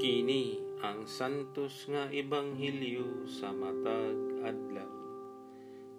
Kini 0.00 0.56
ang 0.80 1.04
santos 1.04 1.84
nga 1.84 2.08
ebanghelyo 2.08 3.28
sa 3.28 3.52
matag 3.52 4.16
adlaw. 4.40 4.88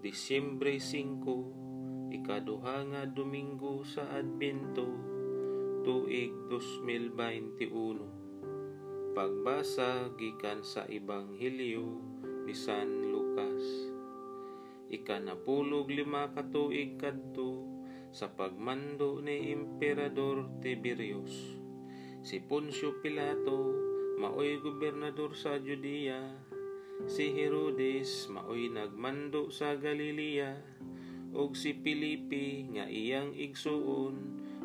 Disyembre 0.01 0.81
5, 0.81 2.09
ikaduha 2.09 2.81
nga 2.89 3.05
Domingo 3.05 3.85
sa 3.85 4.09
Adbento, 4.09 4.89
tuig 5.85 6.33
2021. 6.49 9.13
Pagbasa 9.13 10.09
gikan 10.17 10.65
sa 10.65 10.81
ebanghelyo 10.89 12.01
ni 12.49 12.57
San 12.57 13.05
Lucas. 13.05 13.61
Ikanapulog 14.89 15.93
lima 15.93 16.33
ka 16.33 16.41
tuig 16.49 16.97
kadto 16.97 17.69
sa 18.09 18.33
pagmando 18.33 19.21
ni 19.21 19.53
Emperador 19.53 20.57
Tiberius. 20.57 21.61
Si 22.25 22.41
Poncio 22.41 22.97
Pilato 22.97 23.90
maoy 24.21 24.61
gobernador 24.61 25.33
sa 25.33 25.57
Judea, 25.57 26.21
si 27.09 27.33
Herodes 27.33 28.29
maoy 28.29 28.69
nagmando 28.69 29.49
sa 29.49 29.73
Galilea, 29.73 30.61
ug 31.33 31.57
si 31.57 31.73
Pilipi 31.73 32.69
nga 32.69 32.85
iyang 32.85 33.33
igsuon 33.33 34.13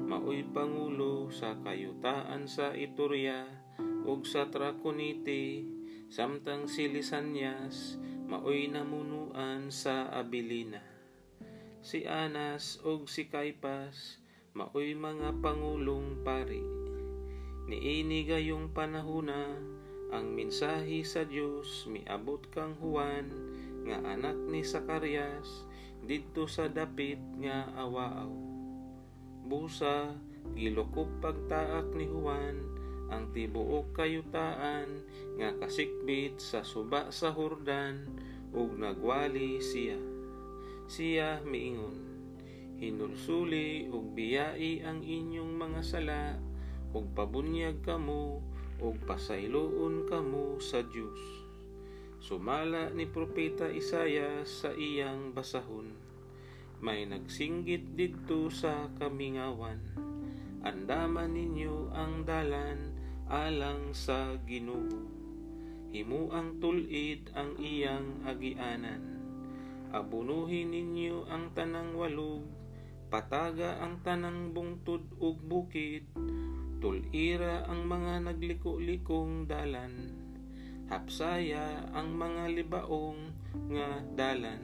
maoy 0.05 0.45
pangulo 0.53 1.33
sa 1.33 1.57
kayutaan 1.65 2.45
sa 2.45 2.77
Iturea 2.77 3.49
ug 4.05 4.29
sa 4.29 4.53
Traconite, 4.53 5.65
samtang 6.13 6.69
si 6.69 6.93
Lisanias 6.93 7.97
maoy 8.29 8.69
namunuan 8.69 9.73
sa 9.73 10.13
Abilina. 10.13 10.85
Si 11.81 12.05
Anas 12.05 12.77
ug 12.85 13.09
si 13.09 13.33
Caipas 13.33 14.21
maoy 14.53 14.93
mga 14.93 15.41
pangulong 15.41 16.21
pari 16.21 16.61
Niini 17.67 18.23
gayong 18.23 18.71
panahuna, 18.71 19.59
ang 20.15 20.39
mensahe 20.39 21.03
sa 21.03 21.27
Dios 21.27 21.91
miabot 21.91 22.39
kang 22.55 22.79
Juan 22.79 23.27
nga 23.83 24.07
anak 24.07 24.39
ni 24.47 24.63
Sakarias 24.63 25.67
didto 25.99 26.47
sa 26.47 26.71
dapit 26.71 27.19
nga 27.43 27.67
awaaw. 27.75 28.31
Busa 29.51 30.15
gilukop 30.55 31.11
pagtaak 31.19 31.91
ni 31.99 32.07
Juan 32.07 32.55
ang 33.11 33.35
tibuok 33.35 33.99
kayutaan 33.99 35.03
nga 35.35 35.51
kasikbit 35.59 36.39
sa 36.39 36.63
suba 36.63 37.11
sa 37.11 37.35
Hordan 37.35 38.07
ug 38.55 38.79
nagwali 38.79 39.59
siya. 39.59 39.99
Siya 40.87 41.43
miingon, 41.43 41.99
hinulsuli 42.79 43.91
ug 43.91 44.15
biyai 44.15 44.87
ang 44.87 45.03
inyong 45.03 45.51
mga 45.59 45.83
sala 45.83 46.39
ug 46.93 47.11
pabunyag 47.15 47.83
kamo 47.83 48.43
ug 48.83 48.95
pasayloon 49.09 50.05
kamo 50.07 50.61
sa 50.61 50.85
Dios. 50.85 51.19
Sumala 52.21 52.91
ni 52.91 53.07
propeta 53.07 53.71
Isaiah 53.71 54.43
sa 54.43 54.75
iyang 54.75 55.31
basahon. 55.33 55.95
May 56.83 57.09
nagsinggit 57.09 57.97
didto 57.97 58.53
sa 58.53 58.93
kamingawan. 59.01 59.81
Andaman 60.67 61.33
ninyo 61.33 61.95
ang 61.95 62.27
dalan 62.27 62.93
alang 63.31 63.95
sa 63.97 64.35
Ginoo. 64.45 65.07
Himu 65.95 66.35
ang 66.35 66.59
tulid 66.61 67.31
ang 67.33 67.57
iyang 67.57 68.27
agianan. 68.27 69.03
Abunuhin 69.95 70.75
ninyo 70.75 71.31
ang 71.31 71.55
tanang 71.55 71.95
walog, 71.95 72.43
pataga 73.09 73.79
ang 73.81 74.03
tanang 74.03 74.51
bungtod 74.51 75.07
ug 75.17 75.39
bukid, 75.41 76.05
Tulira 76.77 77.65
ang 77.65 77.89
mga 77.89 78.29
nagliko-likong 78.29 79.49
dalan, 79.49 80.13
hapsaya 80.93 81.89
ang 81.97 82.13
mga 82.13 82.53
libaong 82.53 83.33
nga 83.73 84.05
dalan, 84.13 84.61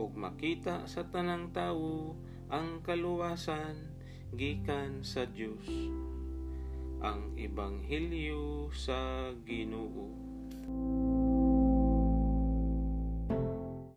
ug 0.00 0.16
makita 0.16 0.88
sa 0.88 1.04
tanang 1.04 1.52
tawo 1.52 2.16
ang 2.48 2.80
kaluwasan 2.80 3.94
gikan 4.32 5.04
sa 5.04 5.28
Dios. 5.28 5.68
Ang 7.04 7.36
Ebanghelyo 7.36 8.72
sa 8.72 9.30
Ginoo. 9.44 10.33